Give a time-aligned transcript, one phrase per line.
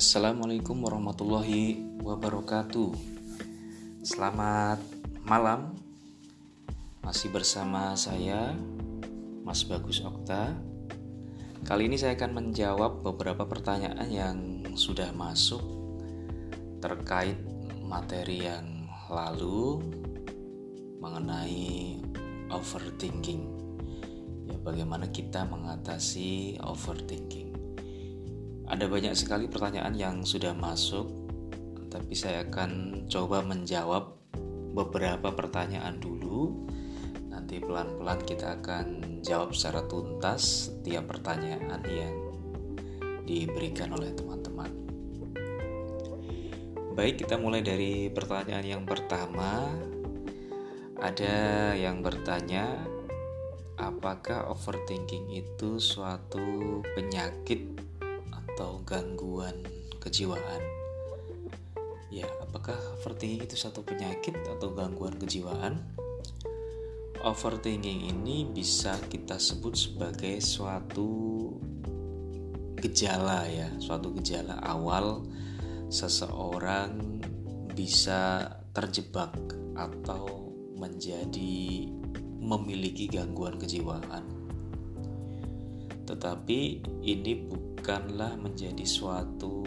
[0.00, 2.88] Assalamualaikum warahmatullahi wabarakatuh.
[4.00, 4.80] Selamat
[5.28, 5.76] malam.
[7.04, 8.56] Masih bersama saya
[9.44, 10.56] Mas Bagus Okta.
[11.68, 14.36] Kali ini saya akan menjawab beberapa pertanyaan yang
[14.72, 15.60] sudah masuk
[16.80, 17.36] terkait
[17.84, 19.84] materi yang lalu
[20.96, 22.00] mengenai
[22.48, 23.44] overthinking.
[24.48, 27.49] Ya, bagaimana kita mengatasi overthinking?
[28.70, 31.10] Ada banyak sekali pertanyaan yang sudah masuk,
[31.90, 34.14] tapi saya akan coba menjawab
[34.70, 36.70] beberapa pertanyaan dulu.
[37.34, 42.14] Nanti pelan-pelan kita akan jawab secara tuntas setiap pertanyaan yang
[43.26, 44.70] diberikan oleh teman-teman.
[46.94, 49.66] Baik, kita mulai dari pertanyaan yang pertama.
[50.94, 52.86] Ada yang bertanya,
[53.82, 57.89] apakah overthinking itu suatu penyakit
[58.60, 59.56] atau gangguan
[60.04, 60.60] kejiwaan.
[62.12, 65.80] Ya, apakah overthinking itu satu penyakit atau gangguan kejiwaan?
[67.24, 71.08] Overthinking ini bisa kita sebut sebagai suatu
[72.76, 75.24] gejala ya, suatu gejala awal
[75.88, 77.16] seseorang
[77.72, 78.44] bisa
[78.76, 79.32] terjebak
[79.72, 81.88] atau menjadi
[82.44, 84.29] memiliki gangguan kejiwaan.
[86.10, 86.58] Tetapi
[87.06, 89.64] ini bukan bukanlah menjadi suatu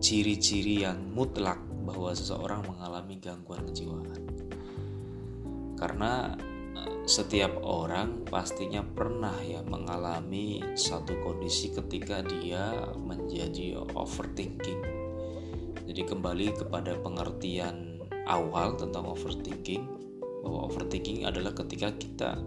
[0.00, 4.24] ciri-ciri yang mutlak bahwa seseorang mengalami gangguan kejiwaan.
[5.76, 6.32] Karena
[6.72, 14.80] eh, setiap orang pastinya pernah ya mengalami satu kondisi ketika dia menjadi overthinking.
[15.84, 19.84] Jadi kembali kepada pengertian awal tentang overthinking
[20.40, 22.40] bahwa overthinking adalah ketika kita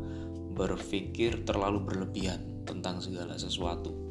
[0.57, 4.07] berpikir terlalu berlebihan tentang segala sesuatu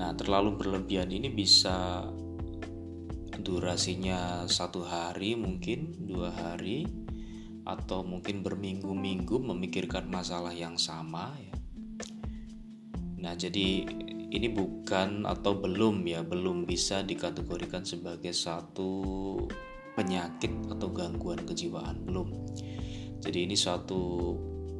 [0.00, 2.08] Nah, terlalu berlebihan ini bisa
[3.36, 6.88] durasinya satu hari mungkin dua hari
[7.68, 11.52] atau mungkin berminggu-minggu memikirkan masalah yang sama ya.
[13.20, 13.84] Nah, jadi
[14.32, 19.36] ini bukan atau belum ya, belum bisa dikategorikan sebagai satu
[20.00, 22.32] penyakit atau gangguan kejiwaan, belum.
[23.20, 24.32] Jadi ini suatu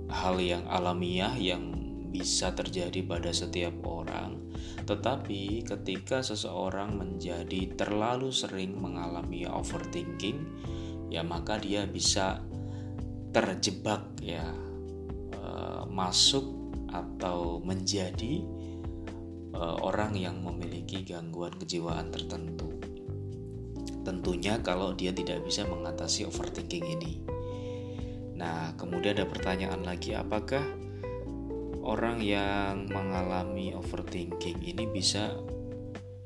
[0.09, 1.80] hal yang alamiah yang
[2.11, 4.51] bisa terjadi pada setiap orang
[4.91, 10.39] tetapi ketika seseorang menjadi terlalu sering mengalami overthinking,
[11.15, 12.43] ya maka dia bisa
[13.31, 14.51] terjebak ya
[15.31, 15.43] e,
[15.87, 18.43] masuk atau menjadi
[19.55, 22.75] e, orang yang memiliki gangguan kejiwaan tertentu.
[24.03, 27.13] Tentunya kalau dia tidak bisa mengatasi overthinking ini.
[28.35, 30.65] Nah, kemudian ada pertanyaan lagi, apakah
[31.81, 35.33] orang yang mengalami overthinking ini bisa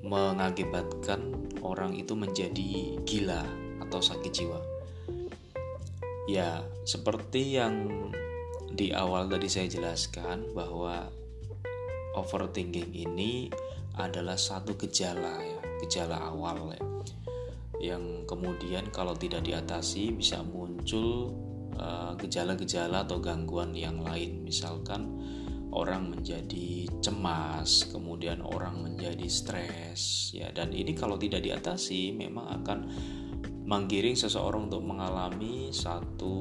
[0.05, 1.33] mengakibatkan
[1.65, 3.43] orang itu menjadi gila
[3.81, 4.61] atau sakit jiwa.
[6.29, 7.89] Ya, seperti yang
[8.75, 11.09] di awal tadi saya jelaskan bahwa
[12.19, 13.49] overthinking ini
[13.95, 16.85] adalah satu gejala ya, gejala awal ya.
[17.93, 21.31] Yang kemudian kalau tidak diatasi bisa muncul
[21.77, 25.05] eh, gejala-gejala uh, atau gangguan yang lain, misalkan
[25.75, 30.55] orang menjadi cemas, kemudian orang menjadi stres, ya.
[30.55, 32.79] Dan ini kalau tidak diatasi, memang akan
[33.67, 36.37] menggiring seseorang untuk mengalami satu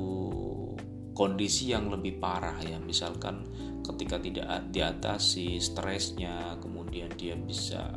[1.18, 2.78] kondisi yang lebih parah, ya.
[2.78, 3.42] Misalkan
[3.82, 7.90] ketika tidak diatasi stresnya, kemudian dia bisa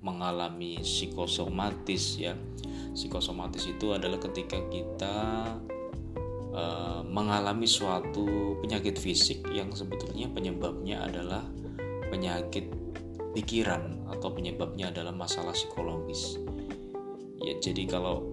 [0.00, 2.32] mengalami psikosomatis, ya.
[2.96, 5.16] Psikosomatis itu adalah ketika kita
[6.58, 11.46] Eh, mengalami suatu penyakit fisik yang sebetulnya penyebabnya adalah
[12.10, 12.66] penyakit
[13.30, 16.34] pikiran atau penyebabnya adalah masalah psikologis.
[17.38, 18.26] Ya, jadi kalau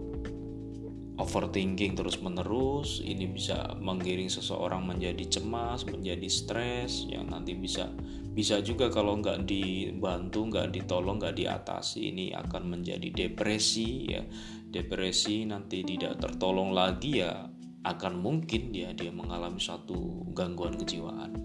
[1.22, 7.94] overthinking terus-menerus ini bisa menggiring seseorang menjadi cemas, menjadi stres yang nanti bisa
[8.34, 14.26] bisa juga kalau nggak dibantu, nggak ditolong, nggak diatasi ini akan menjadi depresi ya.
[14.66, 17.55] Depresi nanti tidak tertolong lagi ya
[17.86, 21.38] akan mungkin dia dia mengalami suatu gangguan kejiwaan.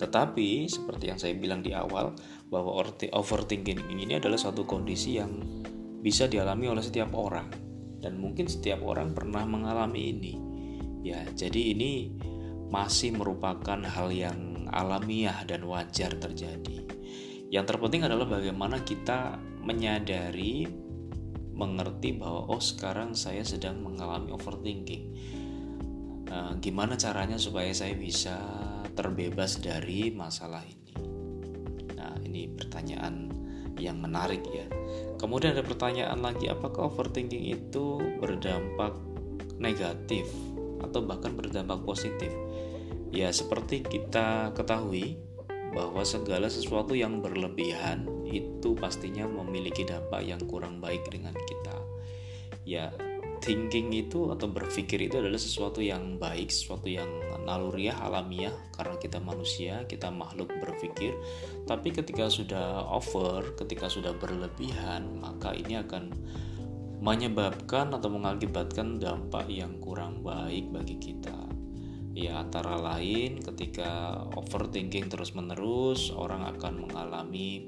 [0.00, 2.16] Tetapi seperti yang saya bilang di awal
[2.48, 2.82] bahwa
[3.12, 5.30] overthinking ini adalah suatu kondisi yang
[6.02, 7.46] bisa dialami oleh setiap orang
[8.02, 10.34] dan mungkin setiap orang pernah mengalami ini.
[11.06, 12.10] Ya, jadi ini
[12.72, 16.82] masih merupakan hal yang alamiah dan wajar terjadi.
[17.52, 20.66] Yang terpenting adalah bagaimana kita menyadari
[21.52, 25.04] mengerti bahwa oh sekarang saya sedang mengalami overthinking.
[26.32, 28.40] Uh, gimana caranya supaya saya bisa
[28.96, 30.96] terbebas dari masalah ini?
[31.92, 33.28] Nah, ini pertanyaan
[33.76, 34.64] yang menarik ya.
[35.20, 38.96] Kemudian ada pertanyaan lagi, apakah overthinking itu berdampak
[39.60, 40.26] negatif
[40.80, 42.32] atau bahkan berdampak positif?
[43.12, 45.20] Ya, seperti kita ketahui
[45.72, 51.76] bahwa segala sesuatu yang berlebihan itu pastinya memiliki dampak yang kurang baik dengan kita.
[52.64, 52.88] Ya,
[53.42, 57.10] thinking itu atau berpikir itu adalah sesuatu yang baik, sesuatu yang
[57.42, 61.18] naluriah, alamiah karena kita manusia, kita makhluk berpikir.
[61.66, 66.14] Tapi ketika sudah over, ketika sudah berlebihan, maka ini akan
[67.02, 71.34] menyebabkan atau mengakibatkan dampak yang kurang baik bagi kita.
[72.14, 77.66] Ya, antara lain ketika overthinking terus-menerus, orang akan mengalami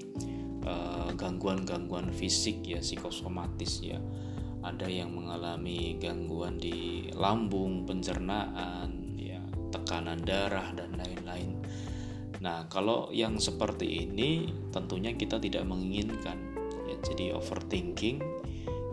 [1.15, 4.01] gangguan-gangguan uh, fisik ya, psikosomatis ya
[4.65, 11.61] ada yang mengalami gangguan di lambung, pencernaan, ya, tekanan darah dan lain-lain.
[12.41, 16.57] Nah, kalau yang seperti ini tentunya kita tidak menginginkan.
[16.89, 18.25] Ya, jadi overthinking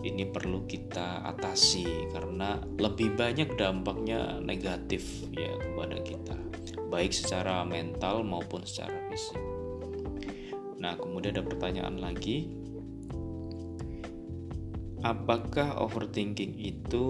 [0.04, 6.36] ini perlu kita atasi karena lebih banyak dampaknya negatif ya kepada kita,
[6.92, 9.51] baik secara mental maupun secara fisik.
[10.82, 12.50] Nah, kemudian ada pertanyaan lagi,
[15.06, 17.08] apakah overthinking itu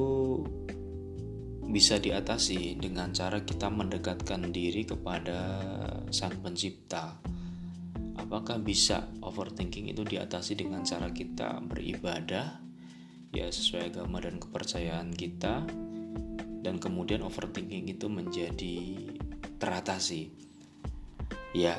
[1.72, 5.64] bisa diatasi dengan cara kita mendekatkan diri kepada
[6.12, 7.16] Sang Pencipta?
[8.20, 12.60] Apakah bisa overthinking itu diatasi dengan cara kita beribadah
[13.32, 15.64] ya sesuai agama dan kepercayaan kita
[16.60, 19.00] dan kemudian overthinking itu menjadi
[19.56, 20.28] teratasi?
[21.56, 21.76] Ya,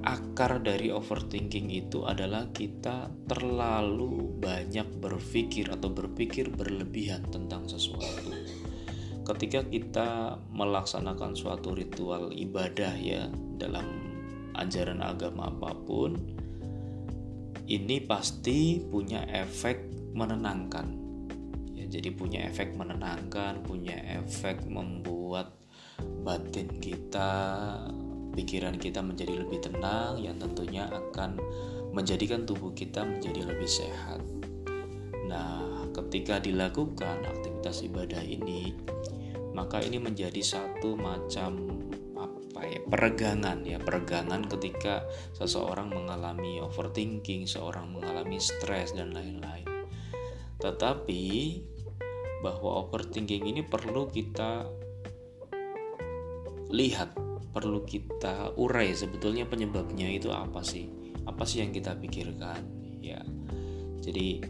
[0.00, 8.32] akar dari overthinking itu adalah kita terlalu banyak berpikir atau berpikir berlebihan tentang sesuatu.
[9.24, 13.28] Ketika kita melaksanakan suatu ritual ibadah ya
[13.60, 13.86] dalam
[14.56, 16.16] ajaran agama apa pun,
[17.70, 19.86] ini pasti punya efek
[20.16, 20.90] menenangkan.
[21.76, 25.54] Ya, jadi punya efek menenangkan, punya efek membuat
[26.24, 27.30] batin kita
[28.34, 31.38] pikiran kita menjadi lebih tenang yang tentunya akan
[31.90, 34.22] menjadikan tubuh kita menjadi lebih sehat.
[35.26, 38.74] Nah, ketika dilakukan aktivitas ibadah ini,
[39.54, 41.82] maka ini menjadi satu macam
[42.20, 49.66] apa ya peregangan ya peregangan ketika seseorang mengalami overthinking, seorang mengalami stres dan lain-lain.
[50.60, 51.22] Tetapi
[52.40, 54.68] bahwa overthinking ini perlu kita
[56.70, 60.86] lihat perlu kita urai sebetulnya penyebabnya itu apa sih?
[61.26, 62.62] Apa sih yang kita pikirkan?
[63.00, 63.22] Ya
[64.00, 64.40] jadi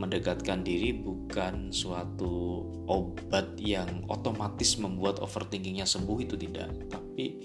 [0.00, 6.72] mendekatkan diri bukan suatu obat yang otomatis membuat overthinkingnya sembuh itu tidak.
[6.88, 7.42] Tapi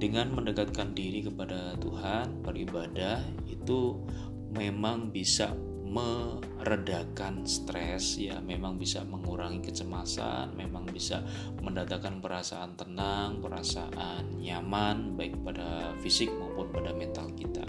[0.00, 3.20] dengan mendekatkan diri kepada Tuhan beribadah
[3.50, 4.00] itu
[4.54, 5.52] memang bisa
[5.90, 8.38] meredakan stres ya.
[8.38, 11.26] Memang bisa mengurangi kecemasan memang bisa
[11.60, 17.66] mendatangkan perasaan tenang perasaan nyaman baik pada fisik maupun pada mental kita.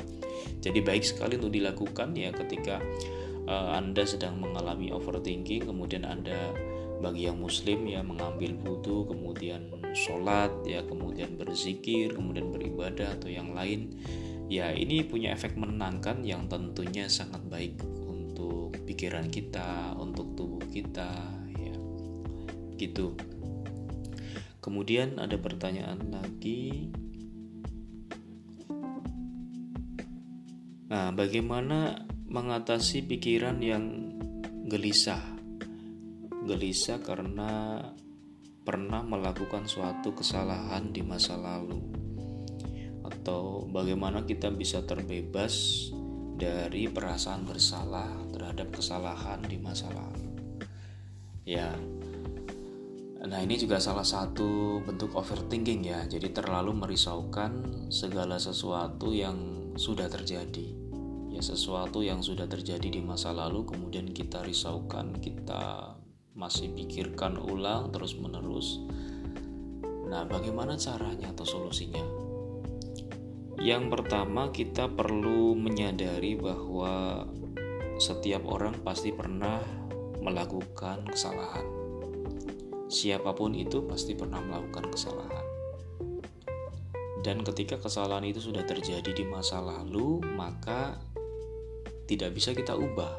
[0.61, 2.77] Jadi baik sekali untuk dilakukan ya ketika
[3.49, 6.53] uh, anda sedang mengalami overthinking kemudian anda
[7.01, 13.57] bagi yang muslim ya mengambil wudhu kemudian sholat ya kemudian berzikir kemudian beribadah atau yang
[13.57, 13.97] lain
[14.47, 17.73] ya ini punya efek menenangkan yang tentunya sangat baik
[18.91, 21.15] pikiran kita, untuk tubuh kita,
[21.55, 21.75] ya.
[22.75, 23.15] Gitu.
[24.59, 26.91] Kemudian ada pertanyaan lagi.
[30.91, 34.11] Nah, bagaimana mengatasi pikiran yang
[34.67, 35.23] gelisah?
[36.43, 37.79] Gelisah karena
[38.67, 41.79] pernah melakukan suatu kesalahan di masa lalu,
[43.07, 45.87] atau bagaimana kita bisa terbebas
[46.35, 50.27] dari perasaan bersalah terhadap kesalahan di masa lalu.
[51.41, 51.73] Ya,
[53.25, 56.05] nah ini juga salah satu bentuk overthinking ya.
[56.05, 60.67] Jadi terlalu merisaukan segala sesuatu yang sudah terjadi.
[61.31, 65.95] Ya, sesuatu yang sudah terjadi di masa lalu kemudian kita risaukan, kita
[66.35, 68.79] masih pikirkan ulang terus-menerus.
[70.11, 72.30] Nah, bagaimana caranya atau solusinya?
[73.61, 77.29] Yang pertama, kita perlu menyadari bahwa
[78.01, 79.61] setiap orang pasti pernah
[80.17, 81.61] melakukan kesalahan.
[82.89, 85.45] Siapa pun itu pasti pernah melakukan kesalahan.
[87.21, 90.97] Dan ketika kesalahan itu sudah terjadi di masa lalu, maka
[92.09, 93.13] tidak bisa kita ubah.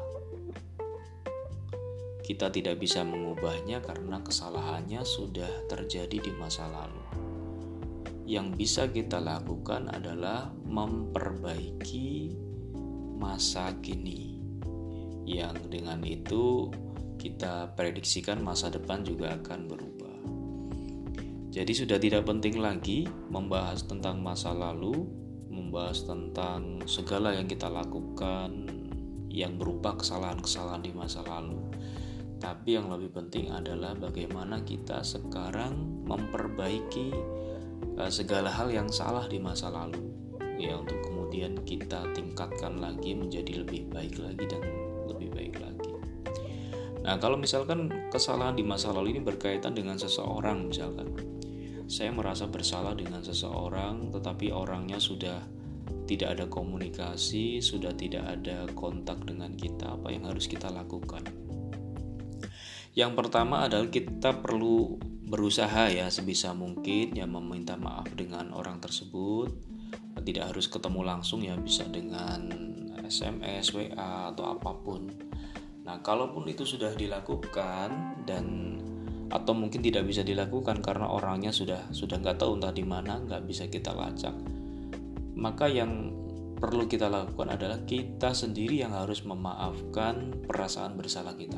[2.19, 7.02] Kita tidak bisa mengubahnya karena kesalahannya sudah terjadi di masa lalu
[8.33, 12.33] yang bisa kita lakukan adalah memperbaiki
[13.21, 14.41] masa kini
[15.29, 16.73] yang dengan itu
[17.21, 20.17] kita prediksikan masa depan juga akan berubah.
[21.53, 25.05] Jadi sudah tidak penting lagi membahas tentang masa lalu,
[25.53, 28.65] membahas tentang segala yang kita lakukan
[29.29, 31.61] yang berupa kesalahan-kesalahan di masa lalu.
[32.41, 37.13] Tapi yang lebih penting adalah bagaimana kita sekarang memperbaiki
[38.09, 40.13] segala hal yang salah di masa lalu
[40.57, 44.63] ya untuk kemudian kita tingkatkan lagi menjadi lebih baik lagi dan
[45.09, 45.91] lebih baik lagi.
[47.03, 51.11] Nah, kalau misalkan kesalahan di masa lalu ini berkaitan dengan seseorang misalkan
[51.91, 55.43] saya merasa bersalah dengan seseorang tetapi orangnya sudah
[56.07, 61.23] tidak ada komunikasi, sudah tidak ada kontak dengan kita, apa yang harus kita lakukan?
[62.93, 69.51] Yang pertama adalah kita perlu berusaha ya sebisa mungkin ya meminta maaf dengan orang tersebut.
[70.13, 72.47] Tidak harus ketemu langsung ya, bisa dengan
[73.03, 75.09] SMS, WA atau apa pun.
[75.83, 78.77] Nah, kalaupun itu sudah dilakukan dan
[79.33, 83.49] atau mungkin tidak bisa dilakukan karena orangnya sudah sudah nggak tahu entah di mana nggak
[83.49, 84.37] bisa kita lacak
[85.33, 86.13] maka yang
[86.61, 91.57] perlu kita lakukan adalah kita sendiri yang harus memaafkan perasaan bersalah kita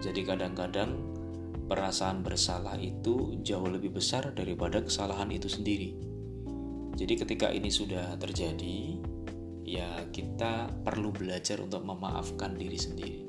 [0.00, 1.19] jadi kadang-kadang
[1.70, 5.94] perasaan bersalah itu jauh lebih besar daripada kesalahan itu sendiri
[6.98, 8.98] jadi ketika ini sudah terjadi
[9.62, 13.22] ya kita perlu belajar untuk memaafkan diri sendiri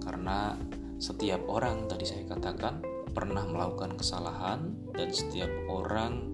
[0.00, 0.56] karena
[0.96, 2.80] setiap orang tadi saya katakan
[3.12, 6.32] pernah melakukan kesalahan dan setiap orang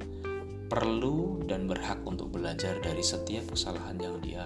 [0.68, 4.44] perlu dan berhak untuk belajar dari setiap kesalahan yang dia.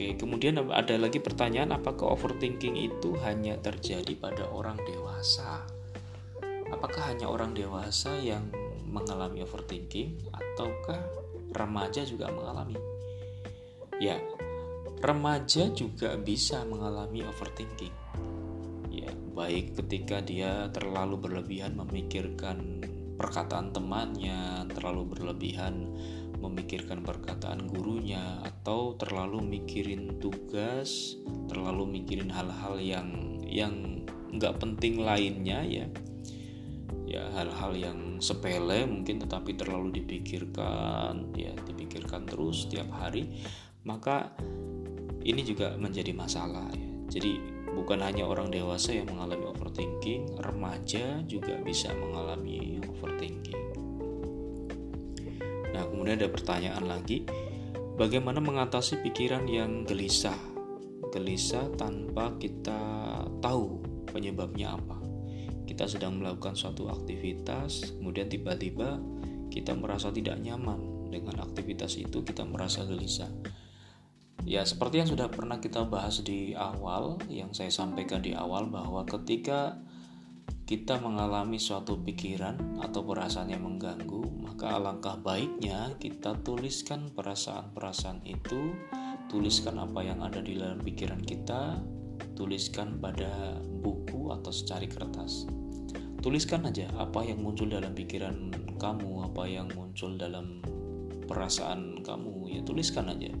[0.00, 5.60] Oke, kemudian ada lagi pertanyaan apakah overthinking itu hanya terjadi pada orang dewasa?
[6.72, 8.48] Apakah hanya orang dewasa yang
[8.88, 11.04] mengalami overthinking ataukah
[11.52, 12.80] remaja juga mengalami?
[14.00, 14.16] Ya,
[15.04, 17.92] remaja juga bisa mengalami overthinking.
[18.88, 22.88] Ya, baik ketika dia terlalu berlebihan memikirkan
[23.20, 25.92] perkataan temannya, terlalu berlebihan
[26.40, 31.14] memikirkan perkataan gurunya atau terlalu mikirin tugas,
[31.46, 35.86] terlalu mikirin hal-hal yang yang nggak penting lainnya ya
[37.10, 43.42] ya hal-hal yang sepele mungkin tetapi terlalu dipikirkan ya dipikirkan terus setiap hari
[43.82, 44.30] maka
[45.24, 46.88] ini juga menjadi masalah ya.
[47.10, 47.32] Jadi
[47.74, 53.69] bukan hanya orang dewasa yang mengalami overthinking, remaja juga bisa mengalami overthinking.
[55.72, 57.26] Nah, kemudian ada pertanyaan lagi,
[57.98, 60.36] bagaimana mengatasi pikiran yang gelisah?
[61.10, 62.78] Gelisah tanpa kita
[63.42, 64.98] tahu penyebabnya apa.
[65.66, 68.98] Kita sedang melakukan suatu aktivitas, kemudian tiba-tiba
[69.50, 73.30] kita merasa tidak nyaman dengan aktivitas itu, kita merasa gelisah
[74.48, 79.04] Ya, seperti yang sudah pernah kita bahas di awal, yang saya sampaikan di awal bahwa
[79.04, 79.76] ketika
[80.70, 88.78] kita mengalami suatu pikiran atau perasaan yang mengganggu, maka alangkah baiknya kita tuliskan perasaan-perasaan itu,
[89.26, 91.74] tuliskan apa yang ada di dalam pikiran kita,
[92.38, 95.50] tuliskan pada buku atau secari kertas.
[96.22, 100.62] Tuliskan aja apa yang muncul dalam pikiran kamu, apa yang muncul dalam
[101.26, 103.34] perasaan kamu, ya tuliskan aja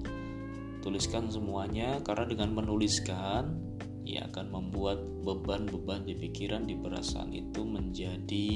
[0.80, 3.69] tuliskan semuanya karena dengan menuliskan
[4.04, 8.48] ia akan membuat beban-beban di pikiran di perasaan itu menjadi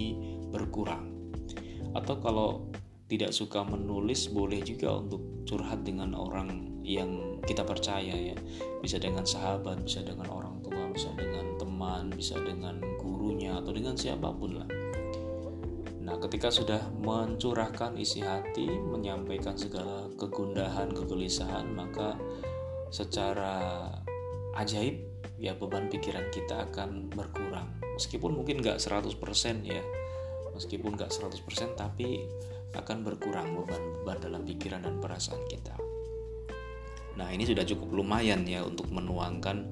[0.50, 1.12] berkurang.
[1.94, 2.68] Atau kalau
[3.06, 8.36] tidak suka menulis boleh juga untuk curhat dengan orang yang kita percaya ya.
[8.80, 13.94] Bisa dengan sahabat bisa dengan orang tua bisa dengan teman bisa dengan gurunya atau dengan
[13.96, 14.68] siapa pun lah.
[16.04, 22.20] Nah, ketika sudah mencurahkan isi hati, menyampaikan segala kegundahan, kegelisahan, maka
[22.92, 23.88] secara
[24.60, 27.66] ajaib ya beban pikiran kita akan berkurang.
[27.98, 29.10] Meskipun mungkin nggak 100%
[29.66, 29.82] ya,
[30.54, 32.22] meskipun nggak 100% tapi
[32.74, 35.74] akan berkurang beban-beban dalam pikiran dan perasaan kita.
[37.14, 39.70] Nah, ini sudah cukup lumayan ya untuk menuangkan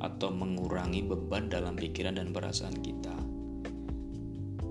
[0.00, 3.12] atau mengurangi beban dalam pikiran dan perasaan kita.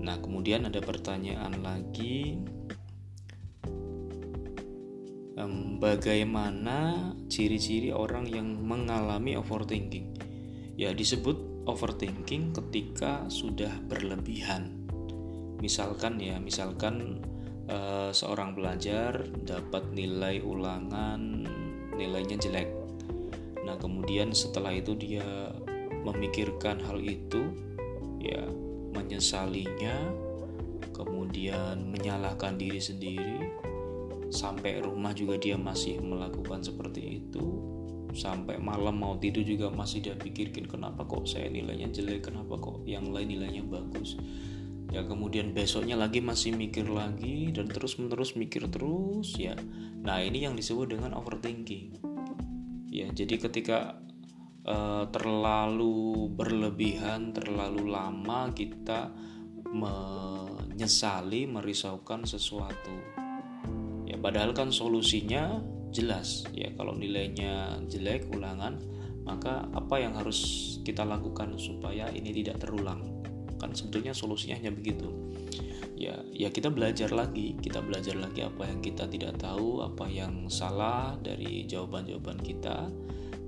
[0.02, 2.42] Nah, kemudian ada pertanyaan lagi
[5.80, 10.19] bagaimana ciri-ciri orang yang mengalami overthinking?
[10.80, 14.80] Ya, disebut overthinking ketika sudah berlebihan.
[15.60, 17.20] Misalkan ya, misalkan
[17.68, 21.44] uh, seorang pelajar dapat nilai ulangan
[22.00, 22.72] nilainya jelek.
[23.60, 25.52] Nah, kemudian setelah itu dia
[26.00, 27.52] memikirkan hal itu,
[28.16, 28.48] ya
[28.96, 30.00] menyesalinya,
[30.96, 33.52] kemudian menyalahkan diri sendiri,
[34.32, 37.69] sampai rumah juga dia masih melakukan seperti itu
[38.14, 42.30] sampai malam mau tidur juga masih dia pikirkan kenapa kok saya nilainya jelek?
[42.30, 44.18] Kenapa kok yang lain nilainya bagus?
[44.90, 49.54] Ya kemudian besoknya lagi masih mikir lagi dan terus menerus mikir terus ya.
[50.02, 52.02] Nah ini yang disebut dengan overthinking.
[52.90, 54.02] Ya jadi ketika
[54.66, 59.14] uh, terlalu berlebihan terlalu lama kita
[59.70, 62.96] menyesali merisaukan sesuatu.
[64.10, 66.70] Ya padahal kan solusinya jelas ya.
[66.74, 68.78] Kalau nilainya jelek ulangan
[69.26, 70.40] maka apa yang harus
[70.82, 73.22] kita lakukan supaya ini tidak terulang?
[73.60, 75.12] Kan sebetulnya solusinya hanya begitu.
[76.00, 77.54] Ya ya kita belajar lagi.
[77.60, 82.88] Kita belajar lagi apa yang kita tidak tahu apa yang salah dari jawaban-jawaban kita.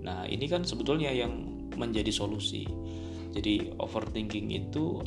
[0.05, 1.33] Nah ini kan sebetulnya yang
[1.81, 2.69] menjadi solusi.
[3.33, 5.01] Jadi overthinking itu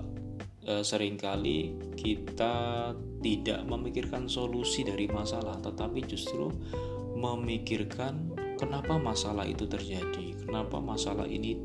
[0.66, 2.90] e, sering kali kita
[3.22, 6.50] tidak memikirkan solusi dari masalah tetapi justru
[7.16, 11.64] memikirkan kenapa masalah itu terjadi kenapa masalah ini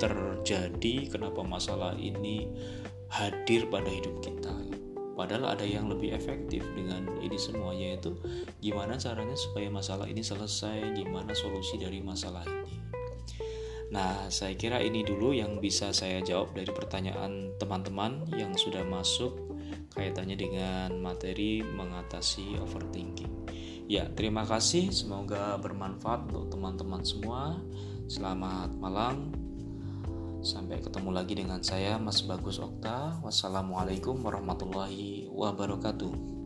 [0.00, 2.48] terjadi, kenapa masalah ini
[3.12, 4.56] hadir pada hidup kita.
[5.12, 8.16] Padahal ada yang lebih efektif dengan ini semua yaitu
[8.64, 12.80] gimana caranya supaya masalah ini selesai, gimana solusi dari masalah ini.
[13.92, 19.36] Nah, saya kira ini dulu yang bisa saya jawab dari pertanyaan teman-teman yang sudah masuk
[19.92, 23.59] kaitannya dengan materi mengatasi overthinking.
[23.90, 24.94] Ya, terima kasih.
[24.94, 27.58] Semoga bermanfaat untuk teman-teman semua.
[28.06, 29.34] Selamat malam.
[30.46, 33.18] Sampai ketemu lagi dengan saya Mas Bagus Okta.
[33.18, 36.39] Wassalamualaikum warahmatullahi wabarakatuh.